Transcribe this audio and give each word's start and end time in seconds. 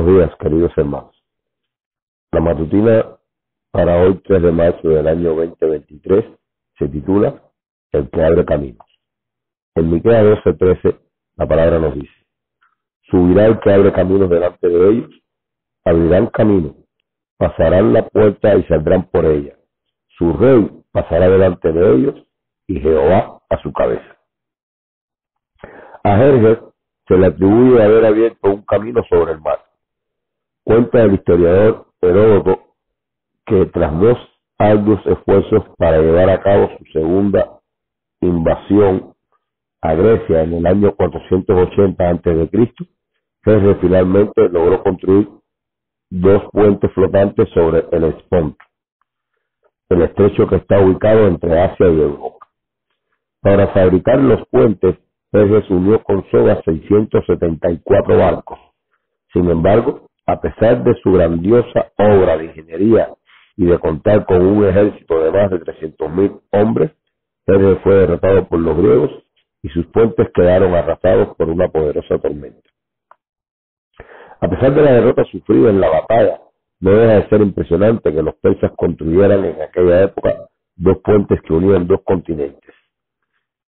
Buenos 0.00 0.16
días, 0.16 0.38
queridos 0.38 0.72
hermanos. 0.78 1.14
La 2.32 2.40
matutina 2.40 3.18
para 3.70 4.00
hoy, 4.00 4.14
3 4.24 4.42
de 4.44 4.50
marzo 4.50 4.88
del 4.88 5.06
año 5.06 5.34
2023, 5.34 6.24
se 6.78 6.88
titula 6.88 7.42
El 7.92 8.08
que 8.08 8.22
abre 8.22 8.46
caminos. 8.46 8.86
En 9.74 9.90
Miqueas 9.90 10.24
12:13, 10.24 10.98
la 11.36 11.46
palabra 11.46 11.78
nos 11.78 11.94
dice: 11.96 12.14
Subirá 13.10 13.44
el 13.44 13.60
que 13.60 13.74
abre 13.74 13.92
caminos 13.92 14.30
delante 14.30 14.68
de 14.68 14.88
ellos, 14.88 15.10
abrirán 15.84 16.28
camino, 16.28 16.76
pasarán 17.36 17.92
la 17.92 18.08
puerta 18.08 18.56
y 18.56 18.62
saldrán 18.64 19.02
por 19.10 19.26
ella. 19.26 19.54
Su 20.16 20.32
rey 20.32 20.82
pasará 20.92 21.28
delante 21.28 21.72
de 21.72 21.94
ellos 21.94 22.26
y 22.68 22.80
Jehová 22.80 23.42
a 23.50 23.60
su 23.60 23.70
cabeza. 23.70 24.16
A 26.04 26.16
Jerjes 26.16 26.58
se 27.06 27.18
le 27.18 27.26
atribuye 27.26 27.82
haber 27.82 28.06
abierto 28.06 28.48
un 28.48 28.62
camino 28.62 29.02
sobre 29.10 29.32
el 29.32 29.40
mar. 29.42 29.69
Cuenta 30.64 31.02
el 31.02 31.14
historiador 31.14 31.86
Heródoto 32.00 32.60
que 33.46 33.66
tras 33.66 33.98
dos 33.98 34.18
arduos 34.58 35.00
esfuerzos 35.06 35.64
para 35.78 35.98
llevar 35.98 36.30
a 36.30 36.40
cabo 36.40 36.70
su 36.78 36.84
segunda 36.92 37.60
invasión 38.20 39.14
a 39.80 39.94
Grecia 39.94 40.42
en 40.42 40.54
el 40.54 40.66
año 40.66 40.94
480 40.94 42.08
a.C., 42.08 42.50
Jerjes 43.42 43.76
finalmente 43.80 44.48
logró 44.50 44.82
construir 44.82 45.28
dos 46.10 46.42
puentes 46.52 46.92
flotantes 46.92 47.48
sobre 47.54 47.86
el 47.90 48.04
Esponto, 48.04 48.62
el 49.88 50.02
estrecho 50.02 50.46
que 50.46 50.56
está 50.56 50.78
ubicado 50.78 51.26
entre 51.26 51.58
Asia 51.58 51.88
y 51.88 52.00
Europa. 52.00 52.46
Para 53.40 53.68
fabricar 53.68 54.18
los 54.18 54.46
puentes 54.48 54.96
se 55.32 55.72
unió 55.72 56.02
con 56.02 56.28
soga 56.30 56.60
674 56.64 58.16
barcos. 58.18 58.58
Sin 59.32 59.48
embargo, 59.48 60.09
a 60.30 60.40
pesar 60.40 60.84
de 60.84 60.94
su 61.02 61.12
grandiosa 61.12 61.92
obra 61.98 62.36
de 62.36 62.44
ingeniería 62.46 63.08
y 63.56 63.66
de 63.66 63.78
contar 63.78 64.24
con 64.26 64.46
un 64.46 64.66
ejército 64.66 65.22
de 65.22 65.30
más 65.32 65.50
de 65.50 65.60
300.000 65.60 66.40
hombres, 66.52 66.92
Perges 67.44 67.78
fue 67.82 67.94
derrotado 67.94 68.46
por 68.46 68.60
los 68.60 68.76
griegos 68.76 69.10
y 69.62 69.68
sus 69.70 69.86
puentes 69.86 70.28
quedaron 70.32 70.74
arrasados 70.74 71.36
por 71.36 71.48
una 71.48 71.68
poderosa 71.68 72.18
tormenta. 72.18 72.70
A 74.40 74.48
pesar 74.48 74.72
de 74.72 74.82
la 74.82 74.92
derrota 74.92 75.24
sufrida 75.24 75.68
en 75.68 75.80
la 75.80 75.90
batalla, 75.90 76.40
no 76.80 76.92
deja 76.92 77.14
de 77.14 77.28
ser 77.28 77.40
impresionante 77.42 78.12
que 78.12 78.22
los 78.22 78.34
persas 78.36 78.72
construyeran 78.76 79.44
en 79.44 79.60
aquella 79.60 80.04
época 80.04 80.48
dos 80.76 80.98
puentes 81.04 81.40
que 81.42 81.52
unían 81.52 81.86
dos 81.86 82.00
continentes. 82.04 82.74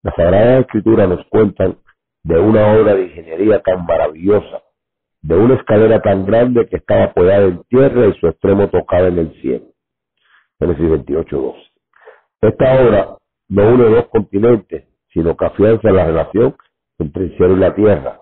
Las 0.03 0.15
Sagradas 0.15 0.61
Escrituras 0.61 1.09
nos 1.09 1.27
cuentan 1.27 1.77
de 2.23 2.39
una 2.39 2.73
obra 2.73 2.95
de 2.95 3.03
ingeniería 3.03 3.61
tan 3.61 3.85
maravillosa, 3.85 4.63
de 5.23 5.37
una 5.37 5.55
escalera 5.55 6.01
tan 6.01 6.27
grande 6.27 6.67
que 6.69 6.77
estaba 6.77 7.05
apoyada 7.05 7.45
en 7.45 7.63
tierra 7.65 8.07
y 8.07 8.15
su 8.19 8.27
extremo 8.27 8.69
tocaba 8.69 9.09
en 9.09 9.19
el 9.19 9.41
cielo. 9.41 9.67
Génesis 10.59 10.91
28, 10.91 11.55
Esta 12.43 12.83
obra 12.83 13.17
no 13.49 13.69
une 13.69 13.85
dos 13.85 14.09
continentes, 14.09 14.85
sino 15.13 15.37
que 15.37 15.45
afianza 15.45 15.91
la 15.91 16.07
relación 16.07 16.57
entre 16.99 17.25
el 17.25 17.37
cielo 17.37 17.57
y 17.57 17.61
la 17.61 17.75
tierra. 17.75 18.21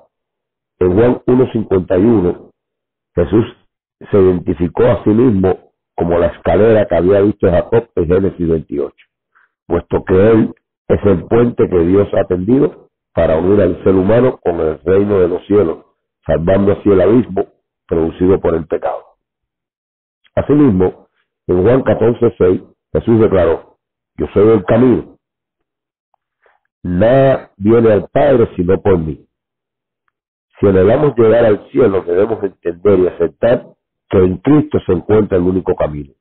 En 0.78 0.94
Juan 0.94 1.22
1.51, 1.26 2.50
Jesús 3.14 3.44
se 4.10 4.18
identificó 4.18 4.84
a 4.84 5.04
sí 5.04 5.10
mismo 5.10 5.72
como 5.94 6.18
la 6.18 6.28
escalera 6.28 6.86
que 6.86 6.96
había 6.96 7.20
visto 7.20 7.50
Jacob 7.50 7.88
en 7.94 8.06
Génesis 8.06 8.48
28, 8.48 8.94
puesto 9.66 10.04
que 10.04 10.30
él 10.30 10.54
es 10.88 11.04
el 11.04 11.24
puente 11.26 11.68
que 11.68 11.78
Dios 11.80 12.08
ha 12.14 12.26
tendido 12.26 12.88
para 13.12 13.36
unir 13.36 13.60
al 13.60 13.82
ser 13.84 13.94
humano 13.94 14.38
con 14.42 14.60
el 14.60 14.78
reino 14.82 15.18
de 15.18 15.28
los 15.28 15.46
cielos, 15.46 15.84
salvando 16.30 16.72
así 16.72 16.88
el 16.88 17.00
abismo 17.00 17.46
producido 17.86 18.40
por 18.40 18.54
el 18.54 18.66
pecado. 18.66 19.02
Asimismo, 20.36 21.08
en 21.48 21.62
Juan 21.62 21.82
14:6, 21.82 22.62
Jesús 22.92 23.20
declaró, 23.20 23.78
yo 24.16 24.26
soy 24.32 24.48
el 24.50 24.64
camino. 24.64 25.16
Nada 26.82 27.50
viene 27.56 27.92
al 27.92 28.08
Padre 28.08 28.48
sino 28.56 28.80
por 28.80 28.98
mí. 28.98 29.26
Si 30.60 30.66
anhelamos 30.66 31.16
llegar 31.16 31.44
al 31.44 31.68
cielo, 31.70 32.02
debemos 32.02 32.42
entender 32.44 32.98
y 33.00 33.08
aceptar 33.08 33.66
que 34.08 34.18
en 34.18 34.36
Cristo 34.38 34.78
se 34.86 34.92
encuentra 34.92 35.38
el 35.38 35.44
único 35.44 35.74
camino, 35.74 36.12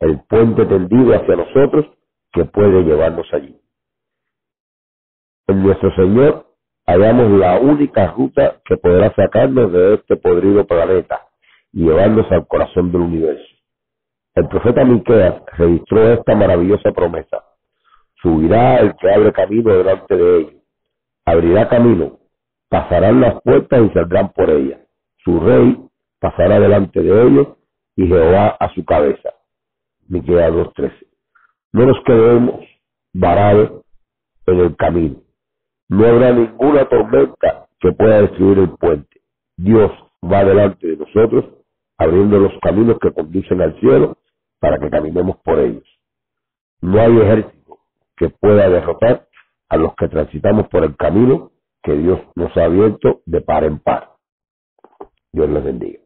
el 0.00 0.20
puente 0.28 0.66
tendido 0.66 1.14
hacia 1.14 1.36
nosotros 1.36 1.86
que 2.32 2.44
puede 2.44 2.82
llevarnos 2.82 3.26
allí 3.32 3.58
en 5.46 5.62
nuestro 5.62 5.94
Señor 5.94 6.46
hallamos 6.86 7.30
la 7.38 7.58
única 7.58 8.08
ruta 8.12 8.60
que 8.64 8.76
podrá 8.76 9.14
sacarnos 9.14 9.72
de 9.72 9.94
este 9.94 10.16
podrido 10.16 10.66
planeta 10.66 11.20
y 11.72 11.84
llevarnos 11.84 12.30
al 12.30 12.46
corazón 12.46 12.92
del 12.92 13.02
universo. 13.02 13.44
El 14.34 14.48
profeta 14.48 14.84
Miqueas 14.84 15.42
registró 15.56 16.12
esta 16.12 16.34
maravillosa 16.34 16.92
promesa. 16.92 17.44
Subirá 18.20 18.78
el 18.78 18.94
que 18.96 19.12
abre 19.12 19.32
camino 19.32 19.72
delante 19.72 20.16
de 20.16 20.38
ellos. 20.38 20.54
Abrirá 21.24 21.68
camino. 21.68 22.18
Pasarán 22.68 23.20
las 23.20 23.40
puertas 23.42 23.80
y 23.82 23.90
saldrán 23.90 24.32
por 24.32 24.50
ellas. 24.50 24.80
Su 25.24 25.38
rey 25.40 25.78
pasará 26.18 26.58
delante 26.58 27.00
de 27.00 27.22
ellos 27.26 27.48
y 27.96 28.06
Jehová 28.06 28.56
a 28.58 28.74
su 28.74 28.84
cabeza. 28.84 29.30
Miqueas 30.08 30.52
2.13. 30.52 30.92
No 31.72 31.86
nos 31.86 32.02
quedemos 32.04 32.60
varados 33.12 33.84
en 34.46 34.60
el 34.60 34.76
camino 34.76 35.23
no 35.88 36.06
habrá 36.06 36.32
ninguna 36.32 36.88
tormenta 36.88 37.66
que 37.80 37.92
pueda 37.92 38.22
destruir 38.22 38.58
el 38.58 38.70
puente. 38.70 39.20
Dios 39.56 39.90
va 40.22 40.44
delante 40.44 40.86
de 40.86 40.96
nosotros, 40.96 41.44
abriendo 41.98 42.38
los 42.38 42.52
caminos 42.62 42.98
que 43.00 43.12
conducen 43.12 43.60
al 43.60 43.78
cielo 43.80 44.16
para 44.58 44.78
que 44.78 44.90
caminemos 44.90 45.36
por 45.44 45.58
ellos. 45.58 45.84
No 46.80 47.00
hay 47.00 47.18
ejército 47.18 47.78
que 48.16 48.30
pueda 48.30 48.68
derrotar 48.68 49.28
a 49.68 49.76
los 49.76 49.94
que 49.96 50.08
transitamos 50.08 50.68
por 50.68 50.84
el 50.84 50.96
camino 50.96 51.52
que 51.82 51.94
Dios 51.94 52.20
nos 52.34 52.56
ha 52.56 52.64
abierto 52.64 53.20
de 53.26 53.40
par 53.40 53.64
en 53.64 53.78
par. 53.78 54.10
Dios 55.32 55.48
les 55.50 55.64
bendiga. 55.64 56.00